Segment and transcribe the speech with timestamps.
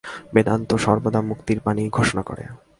[0.33, 2.43] বেদান্ত সর্বদা মুক্তির বাণীই ঘোষণা করে।